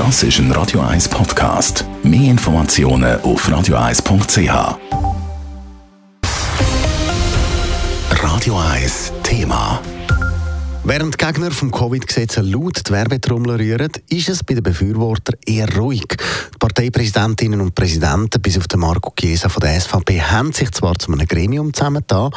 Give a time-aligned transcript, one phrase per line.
[0.00, 1.84] Das ist ein Radio 1 Podcast.
[2.02, 4.78] Mehr Informationen auf radio1.ch.
[8.10, 9.82] Radio 1 Thema.
[10.84, 15.68] Während die Gegner vom Covid-Gesetz laut die Werbetrommel rühren, ist es bei den Befürwortern eher
[15.76, 16.06] ruhig.
[16.08, 20.98] Die Parteipräsidentinnen und Präsidenten bis auf den Marco Chiesa von der SVP haben sich zwar
[20.98, 22.30] zu einem Gremium zusammengetan,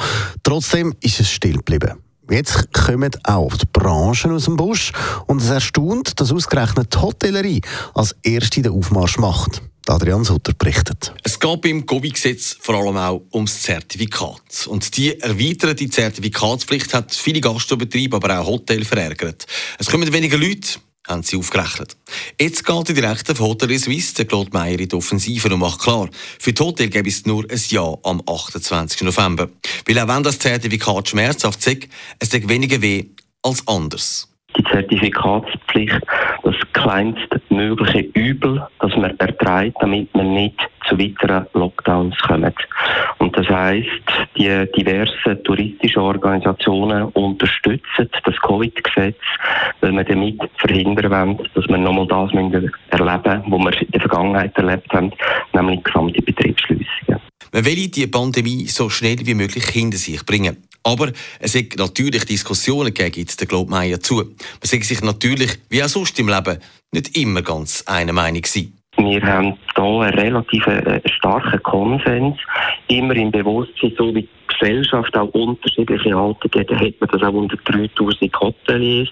[0.44, 1.94] trotzdem ist es still geblieben.
[2.30, 4.94] Jetzt kommen auch die Branchen aus dem Busch
[5.28, 7.62] und es erstaunt, dass ausgerechnet die Hotellerie
[7.94, 9.62] als erste den Aufmarsch macht.
[9.88, 11.14] Adrian Sutter berichtet.
[11.24, 14.68] Es geht beim Covid-Gesetz vor allem auch ums Zertifikat.
[14.68, 19.46] Und die erweiterte Zertifikatspflicht hat viele Gastbetriebe, aber auch Hotels verärgert.
[19.78, 21.98] Es kommen weniger Leute, haben sie aufgerechnet.
[22.40, 25.82] Jetzt geht der Direktor von Hotel Suisse, der Claude Meyer, in die Offensive und macht
[25.82, 29.02] klar, für die Hotel gäbe es nur ein Ja am 28.
[29.02, 29.50] November.
[29.88, 31.88] Weil auch wenn das Zertifikat schmerzhaft ist,
[32.20, 33.06] es sagt weniger weh
[33.42, 34.30] als anders.
[34.58, 36.00] Die Zertifikatspflicht,
[36.44, 40.60] das kleinstmögliche Übel, das man erträgt, damit man nicht
[40.94, 42.56] zu weiteren Lockdowns kommt.
[43.20, 43.88] Und das heißt,
[44.38, 49.18] die diversen touristischen Organisationen unterstützen das Covid-Gesetz,
[49.82, 52.32] weil wir damit verhindern wollen, dass wir nochmal das
[52.90, 55.12] erleben was wir in der Vergangenheit erlebt haben,
[55.54, 57.22] nämlich gesamte Betriebsschliessungen.
[57.52, 60.58] Man will die Pandemie so schnell wie möglich hinter sich bringen.
[60.84, 64.16] Aber es gibt natürlich Diskussionen gegeben, der Globmeier zu.
[64.16, 66.58] Man sagt sich natürlich, wie auch sonst im Leben,
[66.92, 68.74] nicht immer ganz einer Meinung sein.
[68.98, 72.38] Wir haben hier einen relativ äh, starken Konsens,
[72.88, 77.34] immer im Bewusstsein, so wie die Gesellschaft auch unterschiedliche Haltungen hat, hat man das auch
[77.34, 79.10] unter 3000 Hoteliers.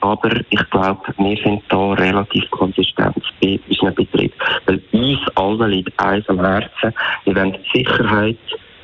[0.00, 4.32] Aber ich glaube, wir sind da relativ konsistent bei unserem Betrieb.
[4.66, 6.94] Weil uns allen liegt eins am Herzen.
[7.24, 8.38] Wir wollen Sicherheit,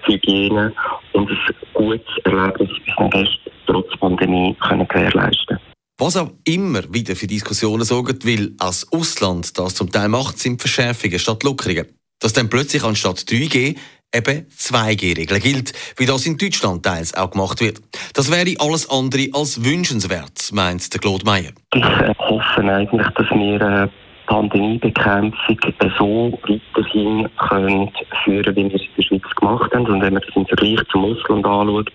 [0.05, 0.73] Hygiene
[1.13, 1.39] und ein
[1.73, 5.59] gutes Erlebnis unseren Gästen trotz Pandemie können gewährleisten
[5.99, 10.61] was auch immer wieder für Diskussionen sorgt, weil als Ausland das zum Teil macht, sind
[10.61, 11.87] Verschärfungen statt Lockerungen.
[12.21, 13.77] Dass dann plötzlich anstatt 3G
[14.15, 17.81] eben 2G-Regeln gilt, wie das in Deutschland teils auch gemacht wird.
[18.15, 21.53] Das wäre alles andere als wünschenswert, meint der Claude Meyer.
[21.75, 21.85] Ich
[22.19, 23.91] hoffe eigentlich, dass wir
[24.27, 25.59] Pandemiebekämpfung
[25.99, 27.91] so weiterhin können
[28.25, 29.87] führen, wie wir es in der Schweiz gemacht haben.
[29.87, 31.93] Und wenn man das im Vergleich zum Ausland anschaut,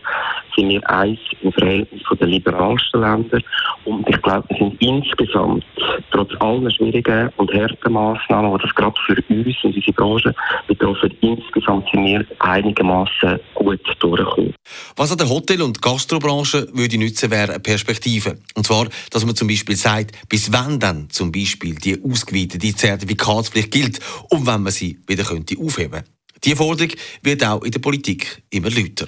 [0.56, 3.42] sind wir eins im Verhältnis der liberalsten Länder.
[3.86, 5.66] Und ich glaube, wir sind insgesamt,
[6.12, 10.36] trotz aller schwierigen und harten Massnahmen, die das gerade für uns und unsere Branche
[10.68, 14.54] betroffen, insgesamt sind wir einigermaßen gut durchgekommen.
[14.96, 18.38] Was an der Hotel- und Gastrobranche würde nützen, wäre eine Perspektive.
[18.56, 23.72] Und zwar, dass man zum Beispiel sagt, bis wann dann zum Beispiel die ausgeweitete Zertifikatspflicht
[23.72, 26.04] gilt und wenn man sie wieder könnte aufheben
[26.44, 29.08] Diese Forderung wird auch in der Politik immer lauter.